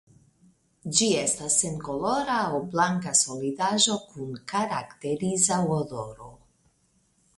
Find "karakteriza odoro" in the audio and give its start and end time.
4.55-6.33